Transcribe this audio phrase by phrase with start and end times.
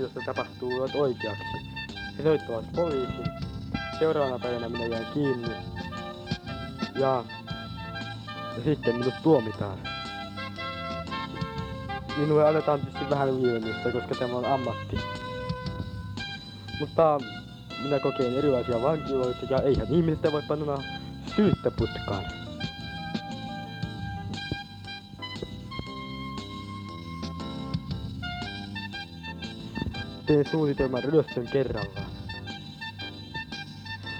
[0.00, 1.44] jos se tapahtuu oikeaksi.
[2.18, 3.24] He soittavat poliisin.
[3.98, 5.48] Seuraavana päivänä minä jäin kiinni.
[6.94, 7.24] Ja,
[8.56, 9.78] ja sitten minut tuomitaan.
[12.16, 14.98] Minulle annetaan tietysti vähän lievennystä, koska tämä on ammatti.
[16.80, 17.20] Mutta
[17.82, 20.82] minä kokeen erilaisia vankiloita ja eihän ihmistä voi panna
[21.36, 22.39] syyttä putkaan.
[30.30, 32.10] Teen suunnitelman ryöstön kerrallaan.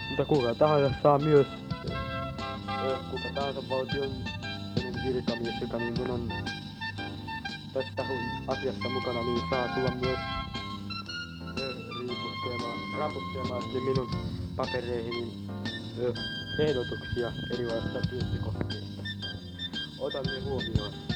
[0.08, 1.46] Mutta kuka tahansa saa myös
[2.84, 4.10] ö, kuka tahansa valtion
[5.04, 6.28] virkamies, joka niin kun on
[7.72, 8.04] tästä
[8.46, 10.18] asiasta mukana, niin saa tulla myös
[12.00, 14.10] riipustelemaan, raputtelemaan sitten minun
[14.56, 15.48] papereihini
[15.98, 16.12] ö,
[16.58, 19.02] ehdotuksia erilaisista pyyntökohteista.
[19.98, 21.09] Otan ne huomioon.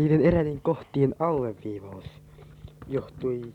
[0.00, 2.04] Niiden eräiden kohtien alleviivaus
[2.88, 3.52] johtui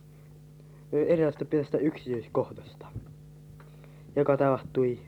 [0.91, 2.87] eräästä pienestä yksityiskohdasta,
[4.15, 4.99] joka tapahtui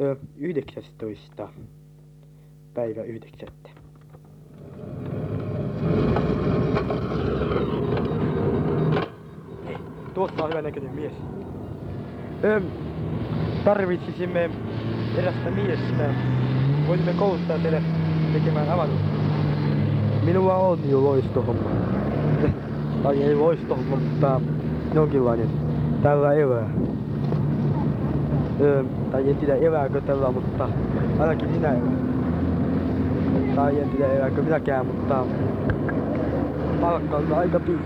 [0.00, 1.48] ö, 19.
[2.74, 3.48] päivä 9.
[9.66, 9.76] Hei,
[10.14, 11.12] tuossa on hyvä näköinen mies.
[12.44, 12.62] Ö,
[13.64, 14.50] tarvitsisimme
[15.16, 16.14] erästä miestä.
[16.86, 17.82] Voisimme kouluttaa teille
[18.32, 19.11] tekemään avaruutta.
[20.24, 21.70] Minulla on jo loistohomma.
[23.02, 24.40] tai ei loistohomma, mutta
[24.94, 25.48] jonkinlainen.
[26.02, 26.70] Tällä elää.
[28.60, 30.68] Öö, tai en tiedä elääkö tällä, mutta
[31.18, 32.12] ainakin minä elän.
[33.56, 35.26] Tai en tiedä elääkö minäkään, mutta
[36.80, 37.82] palkka on aika pieni.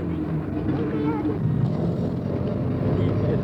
[2.99, 3.41] Niin,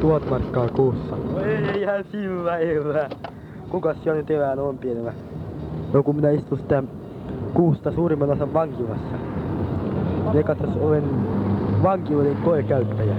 [0.00, 1.16] Tuot markkaa kuussa.
[1.16, 3.10] No eihän sillä elää.
[3.68, 5.12] Kukas siellä nyt elää noin pienellä?
[5.92, 6.82] No kun minä istun sitä
[7.54, 9.16] kuusta suurimman osan vankilassa.
[10.34, 11.04] Ne katsos olen
[11.82, 13.14] vankiloiden koekäyttäjä.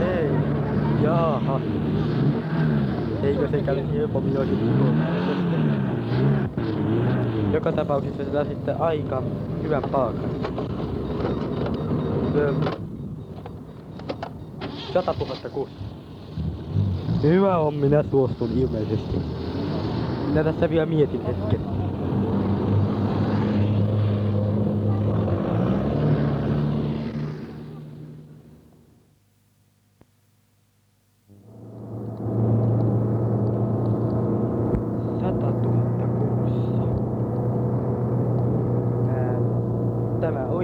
[0.00, 0.30] Ei,
[1.02, 1.60] jaaha.
[3.22, 4.58] Eikö se kävisi helpommin olisi
[7.52, 9.22] Joka tapauksessa se sitten aika
[9.62, 10.30] hyvän palkan.
[12.34, 12.52] Öö,
[14.94, 15.76] Sata tuhatta kuussa.
[17.22, 19.18] Hyvä on, minä suostun ilmeisesti.
[20.28, 21.83] Minä tässä vielä mietin hetken.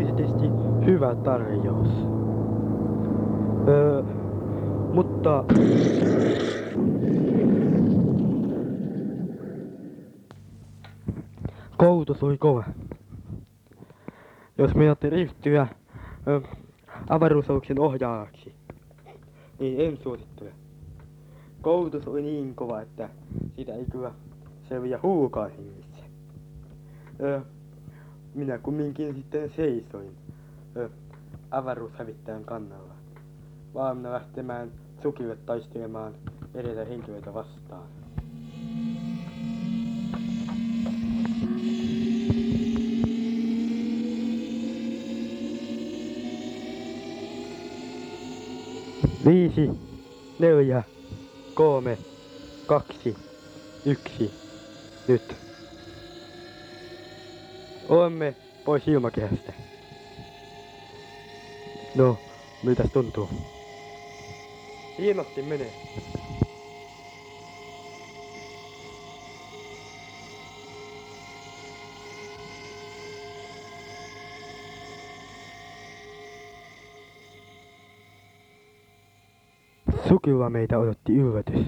[0.01, 0.47] Tietysti
[0.87, 1.89] hyvä tarjous.
[3.69, 4.03] Öö,
[4.93, 5.45] mutta...
[11.77, 12.65] Koulutus oli kova.
[14.59, 15.67] Jos meinatte ryhtyä
[16.29, 16.41] ö,
[17.09, 18.55] avaruusaluksen ohjaajaksi,
[19.59, 20.53] niin en suosittele.
[21.63, 23.09] Koulutus oli niin kova, että
[23.57, 24.13] sitä ei kyllä
[24.69, 26.05] selviä huukaan hengissä.
[27.21, 27.41] Ö,
[28.35, 30.17] minä kumminkin sitten seisoin
[31.51, 32.95] avaruushävittäjän kannalla.
[33.75, 34.71] Valmiina lähtemään
[35.03, 36.15] sukille taistelemaan
[36.55, 37.89] eräitä henkilöitä vastaan.
[49.27, 49.71] Viisi,
[50.39, 50.83] neljä,
[51.55, 51.99] kolme,
[52.67, 53.17] kaksi,
[53.87, 54.31] yksi,
[55.09, 55.50] nyt.
[57.91, 58.35] Olemme
[58.65, 59.53] pois ilmakehästä.
[61.95, 62.19] No,
[62.63, 63.29] miltäs tuntuu?
[64.99, 65.73] Hienosti menee.
[80.09, 81.67] Sukilla meitä odotti yllätys.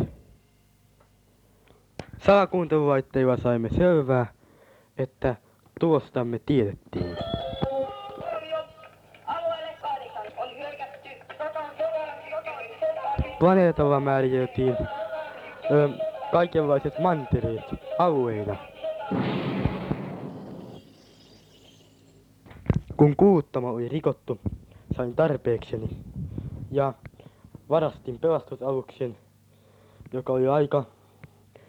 [2.19, 4.26] Salakuuntelulaitteilla saimme selvää,
[4.98, 5.36] että
[6.46, 7.16] tiedettiin.
[11.38, 13.38] Sotaan, sotaan, sotaan.
[13.38, 14.76] Planeetalla määriteltiin
[15.70, 15.88] ö,
[16.32, 17.64] kaikenlaiset mantereet
[17.98, 18.56] alueina.
[22.96, 24.40] Kun kuuttama oli rikottu,
[24.96, 25.88] sain tarpeekseni
[26.70, 26.92] ja
[27.69, 29.16] varastin pelastusaluksen,
[30.12, 30.84] joka oli aika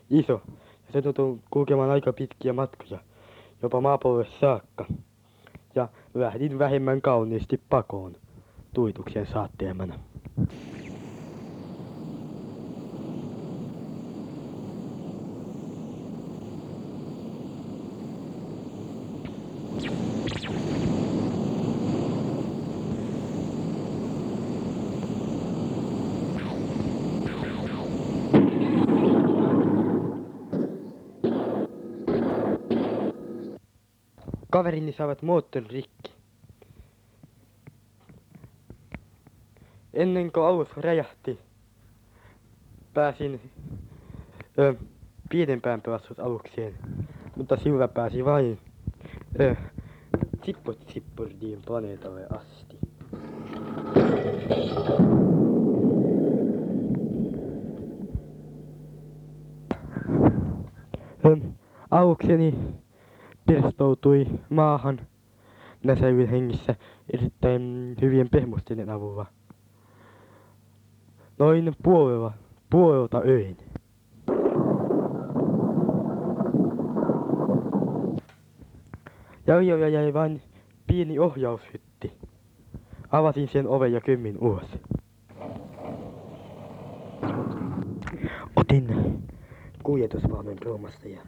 [0.10, 0.42] iso
[0.88, 3.00] ja se tuntui kulkemaan aika pitkiä matkoja,
[3.64, 4.86] jopa maapallolle saakka.
[5.76, 8.16] Ja lähdin vähemmän kauniisti pakoon.
[8.74, 10.00] tuituksen saatteemana.
[34.54, 35.22] Kaverini saivat
[35.70, 36.14] rikki.
[39.94, 41.40] Ennen kuin alus räjähti,
[42.94, 43.52] pääsin
[44.60, 44.76] ö,
[45.30, 46.74] pienempään pelastusalukseen,
[47.36, 48.60] mutta sillä pääsi vain
[49.40, 49.56] ö,
[50.46, 52.78] Zippot Zippordin planeetalle asti.
[61.26, 61.38] Ö,
[61.92, 62.83] alukseni
[63.46, 65.00] pirstoutui maahan.
[65.84, 66.76] Minä säilyin hengissä
[67.14, 69.26] erittäin hyvien pehmusteiden avulla.
[71.40, 72.34] Noin puolella,
[72.70, 73.58] puolelta öin.
[79.48, 80.42] Jäljellä jäi vain
[80.88, 82.12] pieni ohjaushytti.
[83.12, 84.78] Avasin sen oven ja kymmin ulos.
[88.56, 89.03] Otin
[89.84, 91.22] kuljetusvaunen roomasta ja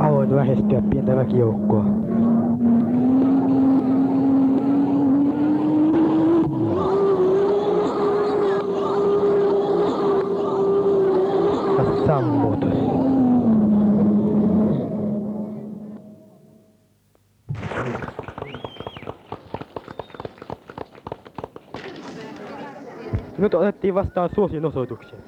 [0.00, 1.84] aloin lähestyä pientä väkijoukkoa.
[12.06, 12.74] Sammutus.
[23.38, 25.18] Nyt otettiin vastaan suosionosoituksia.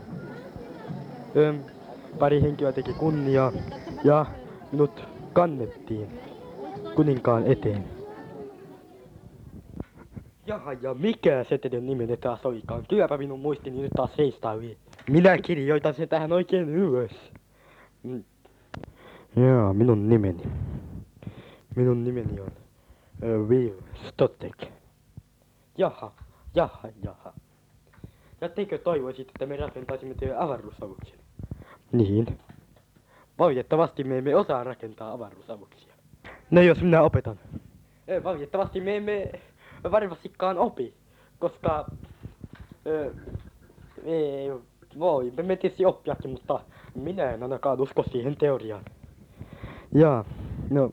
[1.37, 1.78] Öm,
[2.19, 3.53] pari henkilöä teki kunniaa
[4.05, 4.27] ja
[4.73, 6.21] minut kannettiin
[6.95, 7.85] kuninkaan eteen.
[10.47, 12.87] Jaha, ja mikä se teidän nimenne taas olikaan?
[12.89, 14.79] Kylläpä minun muistini nyt taas heistaili.
[15.11, 17.11] Minä kirjoitan sen tähän oikein ylös.
[18.03, 18.25] Mm.
[19.37, 20.43] Jaa, minun nimeni.
[21.77, 23.75] Minun nimeni on uh, Will
[24.09, 24.67] Stottek.
[25.79, 26.13] Jaha,
[26.55, 27.33] jaha, jaha.
[28.41, 31.19] Ja teikö toivoisit, että me rakentaisimme teille avaruusaluksen?
[31.93, 32.39] Niin.
[33.39, 35.95] Valitettavasti me emme osaa rakentaa avaruusaluksia.
[36.51, 37.39] No jos minä opetan.
[38.25, 39.33] Valitettavasti me emme
[39.91, 40.95] varmastikaan opi,
[41.39, 41.87] koska...
[42.87, 43.15] Ö,
[44.05, 44.53] ei,
[44.99, 46.61] voi, me tietysti oppiakin, mutta
[46.95, 48.85] minä en ainakaan usko siihen teoriaan.
[49.95, 50.25] Jaa,
[50.71, 50.93] no...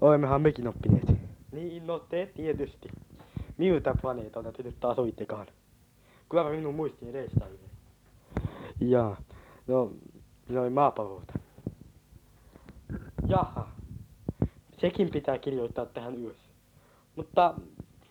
[0.00, 1.12] Olemmehan mekin oppineet.
[1.52, 2.88] Niin, no te tietysti.
[3.56, 5.46] Miltä planeetalta te nyt taas oittekaan?
[6.28, 7.58] Kyllä minun muistini reistailee.
[8.80, 9.16] Jaa,
[9.72, 9.92] no,
[10.48, 11.32] minä olin maapallolta.
[13.28, 13.68] Jaha,
[14.80, 16.36] sekin pitää kirjoittaa tähän ylös.
[17.16, 17.54] Mutta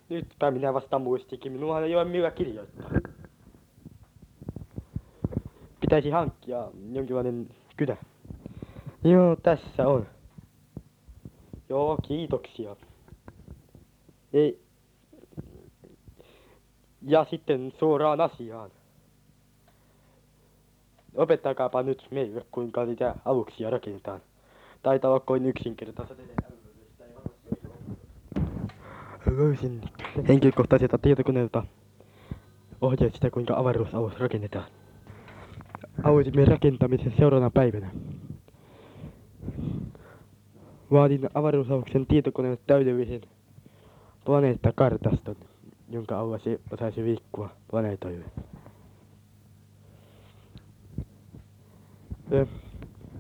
[0.10, 2.90] nytpä minä vasta muistikin, minulla ei ole millä kirjoittaa.
[5.80, 7.98] Pitäisi hankkia jonkinlainen kynä.
[9.04, 10.08] Joo, tässä on.
[11.70, 12.76] Joo, kiitoksia.
[14.34, 14.62] Ei.
[17.02, 18.72] Ja sitten suoraan asiaan.
[21.16, 24.22] Opetakaapa nyt meille, kuinka niitä aluksia rakennetaan.
[24.84, 26.16] Taitaa olla kovin yksinkertaista.
[29.38, 29.82] Löysin
[30.28, 31.64] henkilökohtaiselta tietokoneelta
[32.82, 34.66] ohjeet sitä, kuinka avaruusalus rakennetaan.
[36.04, 37.92] Aloitimme rakentamisen seuraavana päivänä.
[40.92, 43.22] Vaadin avaruusaluksen tietokoneelle täydellisen
[44.26, 45.36] planeettakartaston,
[45.90, 48.26] jonka avulla se osaisi liikkua planeetoille.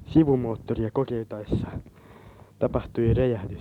[0.05, 1.67] Sivumoottoria kokeiltaessa
[2.59, 3.59] tapahtui räjähdys.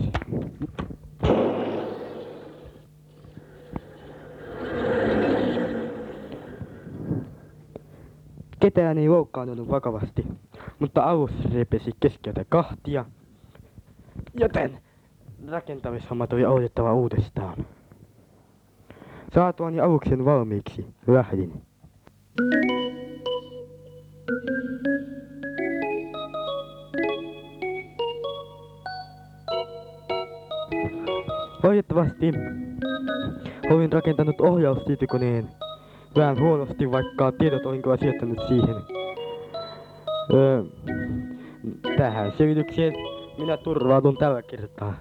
[8.60, 10.26] Ketään ei loukkaantunut vakavasti,
[10.78, 13.04] mutta alus repesi keskeltä kahtia,
[14.34, 14.78] joten
[15.48, 17.66] rakentamishommat oli aloitettava uudestaan.
[19.34, 21.69] Saatuani aluksen valmiiksi, lähdin.
[31.62, 32.32] Valitettavasti
[33.70, 35.48] olin rakentanut ohjaustietokoneen
[36.16, 38.76] vähän huonosti, vaikka tiedot olin kyllä sijoittanut siihen.
[40.32, 40.62] Öö,
[41.96, 42.92] tähän selitykseen
[43.38, 44.94] minä turvaudun tällä kertaa.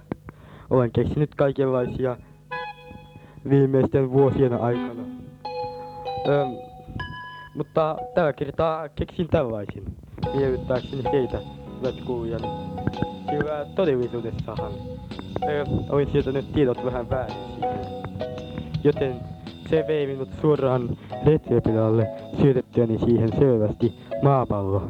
[0.69, 2.17] Olen keksinyt kaikenlaisia
[3.49, 5.03] viimeisten vuosien aikana.
[6.27, 6.45] Öö,
[7.55, 9.85] mutta tällä kertaa keksin tällaisin,
[10.35, 11.39] miellyttääkseni heitä,
[11.77, 12.47] hyvät kuulijani.
[13.29, 14.71] Sillä todellisuudessahan
[15.89, 17.35] olin siirtänyt tiedot vähän väärin
[18.83, 19.15] joten
[19.69, 22.07] se vei minut suoraan retriöpilalle
[22.41, 24.89] syötettyäni siihen selvästi maapallo.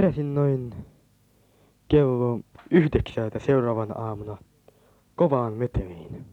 [0.00, 0.74] Heräsin noin
[1.88, 2.40] kello
[2.70, 4.36] yhdeksältä seuraavana aamuna
[5.16, 6.24] kovaan meteliin.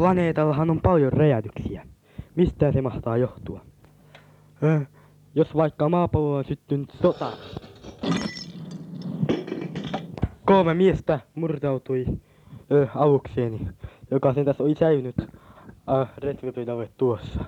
[0.00, 1.86] Planeetallahan on paljon räjähdyksiä.
[2.36, 3.60] Mistä se mahtaa johtua?
[4.64, 4.88] Äh,
[5.34, 7.32] jos vaikka maapallolla on syttynyt sota.
[10.44, 13.68] Kolme miestä murtautui äh, alukseeni,
[14.10, 15.28] joka sen tässä oli säilynyt äh,
[16.18, 17.44] retribuidalle tuossa.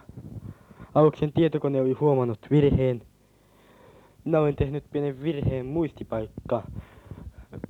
[0.95, 3.03] Aluksen tietokone oli huomannut virheen.
[4.25, 6.63] Minä olen tehnyt pienen virheen muistipaikka,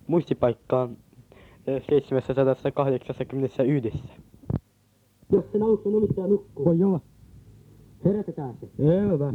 [0.06, 0.96] muistipaikkaan
[1.68, 4.31] äh, 781.
[5.32, 6.64] Jos sen aluksen omistaja nukkuu.
[6.64, 7.00] Voi olla.
[8.04, 8.68] Herätetään se.
[8.76, 9.32] Selvä.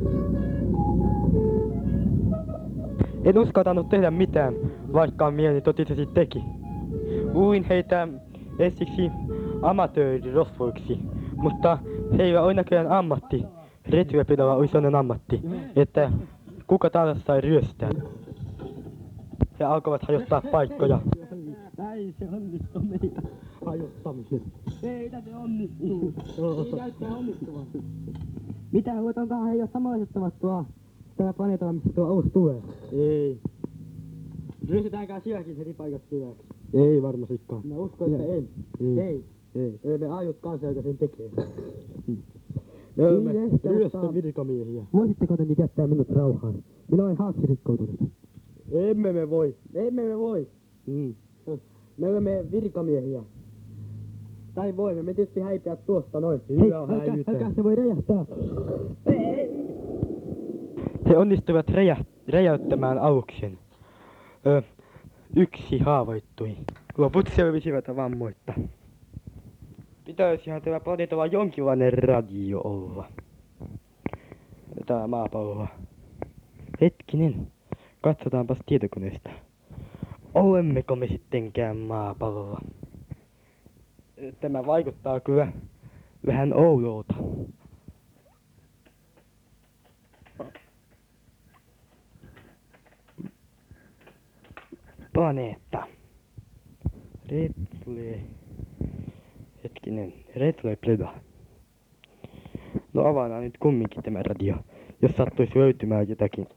[3.23, 4.53] En uskaltanut tehdä mitään,
[4.93, 6.43] vaikka mieli totisesti teki.
[7.33, 8.07] Luin heitä
[8.59, 9.11] ensiksi
[9.61, 10.99] amatöörirosvoiksi,
[11.35, 11.77] mutta
[12.17, 13.45] heillä on näköjään ammatti.
[13.89, 15.41] Retriöpidalla oli sellainen ammatti,
[15.75, 16.11] että
[16.67, 17.89] kuka tahansa sai ryöstää.
[19.59, 21.01] He alkoivat hajottaa paikkoja.
[21.77, 23.21] Näin se onnistuu meitä
[23.67, 24.41] hajottamisen.
[24.83, 26.13] Meitä se onnistuu.
[26.65, 27.67] Ei näyttää onnistuvan.
[28.71, 30.65] Mitä huotonkaan he jo samaisettavat tuo
[31.17, 32.61] tällä planeetalla, mistä tuo alus tulee?
[32.91, 33.39] Ei,
[34.69, 36.43] Ryöstetäänkään sielläkin heti paikat syväksi.
[36.73, 37.67] ei varmastikaan.
[37.67, 38.47] Mä uskon, että ei.
[38.81, 38.99] Ei.
[38.99, 39.23] Ei.
[39.55, 39.79] Ei.
[39.83, 41.29] Ei me aiot kanssa, joka sen tekee.
[42.95, 43.51] Me olemme Niin
[43.83, 44.83] mutta- virkamiehiä.
[44.93, 46.63] Voisitteko te nyt jättää minut rauhaan?
[46.91, 47.99] Minä olen haaksirikkoutunut.
[48.71, 49.55] Emme me voi.
[49.73, 50.47] Emme me voi.
[50.87, 51.15] Mm.
[51.97, 53.23] Me olemme virkamiehiä.
[54.57, 56.41] Tai voimme me tietysti häipiä tuosta noin.
[56.49, 57.31] Hyvä älkää, häivytä.
[57.31, 58.25] älkää se voi räjähtää.
[61.09, 61.97] He onnistuivat räjä,
[62.27, 63.59] räjäyttämään aluksen.
[64.45, 64.61] Ö,
[65.35, 66.57] yksi haavoittui.
[66.97, 68.53] Loput selvisivät vammoitta.
[70.05, 73.07] Pitäisihän tämä planeetalla jonkinlainen radio olla.
[74.85, 75.67] Tää maapallolla.
[76.81, 77.47] Hetkinen.
[78.01, 79.29] Katsotaanpas tietokoneesta.
[80.33, 82.59] Olemmeko me sittenkään maapallolla?
[84.41, 85.47] Tämä vaikuttaa kyllä
[86.25, 87.13] vähän oudolta.
[95.13, 95.87] Planeetta.
[97.31, 98.19] Retle...
[99.63, 100.13] Hetkinen.
[100.35, 101.13] Retle Pleda.
[102.93, 104.55] No avataan nyt kumminkin tämä radio,
[105.01, 106.47] jos sattuisi löytymään jotakin.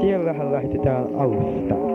[0.00, 1.89] Siellähän lähetetään alusta.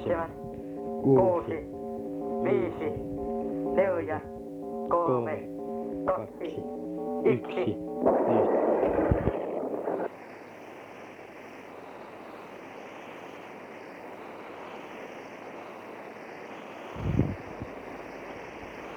[0.00, 0.30] Seitsemän,
[1.02, 1.66] kuusi,
[2.44, 2.90] viisi,
[3.74, 4.20] neljä,
[4.88, 5.48] kolme,
[6.06, 6.56] kaksi,
[7.24, 7.76] yksi,
[8.28, 8.60] nyt.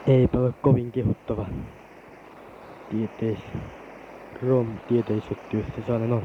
[0.07, 1.45] Eipä ole kovin kehuttava.
[2.89, 3.39] Tieteis...
[4.48, 6.24] Rom tieteisyhtiössä sellainen on.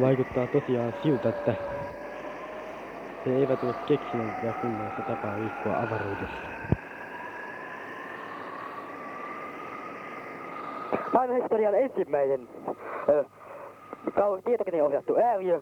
[0.00, 1.54] Vaikuttaa tosiaan siltä, että
[3.26, 6.48] he eivät ole keksineet vielä kunnollista tapaa liikkua avaruudessa.
[11.12, 12.48] Maailmanhistorian ensimmäinen
[14.10, 15.60] kau- tietokoneohjattu ääriö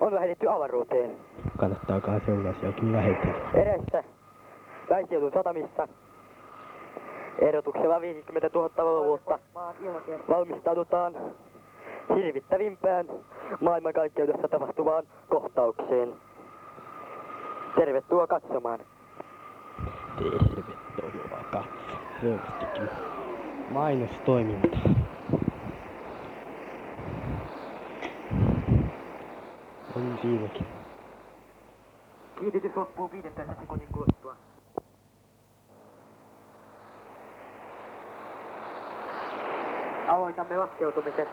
[0.00, 1.16] on lähetetty avaruuteen
[1.56, 3.34] Kannattaakaan sellaisiakin lähetellä.
[3.54, 4.04] erässä
[4.90, 5.88] Väiseudun satamissa.
[7.38, 9.38] Ehdotuksella 50 000 vuotta
[10.28, 11.14] valmistaudutaan
[12.16, 13.06] hirvittävimpään
[13.60, 16.12] maailmankaikkeudessa tapahtuvaan kohtaukseen.
[17.76, 18.80] Tervetuloa katsomaan.
[20.18, 21.68] Tervetuloa katso.
[22.20, 22.88] Selvästikin
[23.70, 24.78] mainostoiminta.
[29.96, 30.66] On siinäkin.
[32.38, 34.36] Kiinnitys loppuu 15 sekunnin kuluttua.
[40.08, 41.26] Aloitamme laskeutumisen.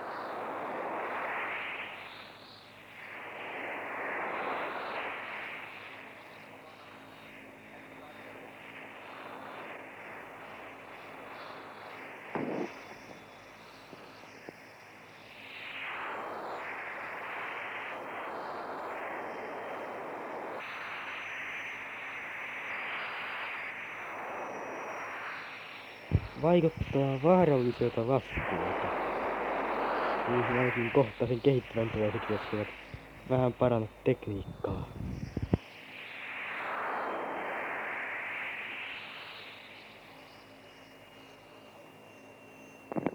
[26.42, 28.88] Vaikuttaa vaaralliselta laskuilta.
[30.28, 32.68] Niihin ainakin kohta sen kehittyvän tuoiseksi, jos he eivät
[33.30, 34.88] vähän paranna tekniikkaa.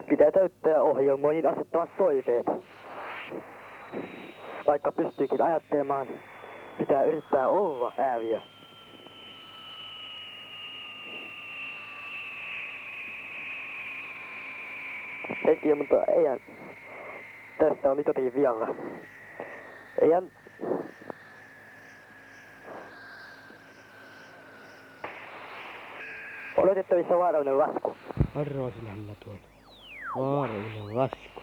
[0.08, 2.46] Pitää täyttää ohjelmoinnin asettamat toiveet.
[4.66, 6.06] Vaikka pystyykin ajattelemaan,
[6.78, 8.40] pitää yrittää olla ääviö.
[15.46, 16.38] Sekin, mutta eihän
[17.58, 18.68] tästä on jotakin vialla.
[20.02, 20.30] Eihän
[26.56, 27.96] odotettavissa vaarallinen lasku.
[28.34, 29.38] Arvasinhan mä tuon
[30.16, 31.42] vaarallinen lasku.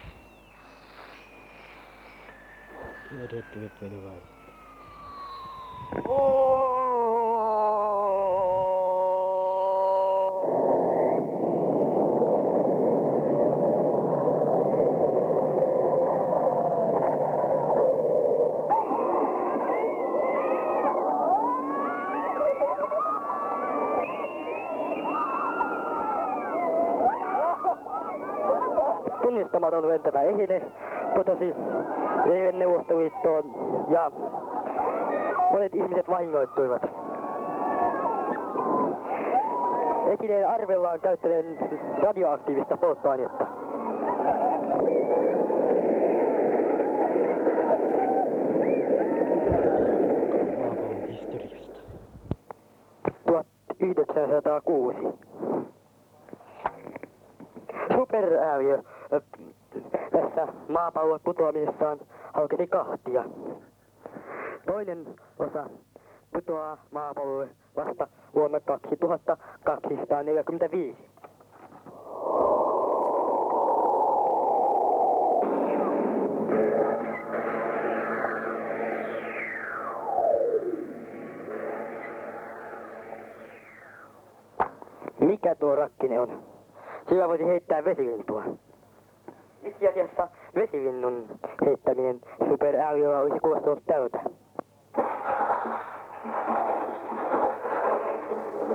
[3.24, 4.22] Odottivat vielä vai.
[29.34, 30.62] Tunnistamaton lentävä esine
[31.16, 31.56] putosi
[32.26, 33.44] Venäjän Neuvostoliittoon
[33.90, 34.12] ja
[35.52, 36.82] monet ihmiset vahingoittuivat.
[40.14, 41.58] Esineen arvellaan käyttäneen
[42.02, 43.48] radioaktiivista polttoainetta.
[53.82, 54.20] Historiasta.
[54.20, 54.98] 1906.
[57.96, 58.84] Superääviö
[60.36, 62.00] tässä maapallon putoamisessaan
[62.34, 63.24] halkesi kahtia.
[64.66, 65.06] Toinen
[65.40, 65.70] osa
[66.34, 70.98] putoaa maapallolle vasta vuonna 2245.
[85.20, 86.44] Mikä tuo rakkine on?
[87.10, 88.44] Sillä voisi heittää vesilintua
[89.66, 91.28] itse asiassa vesilinnun
[91.66, 94.20] heittäminen superäyöllä olisi kuulostunut tältä?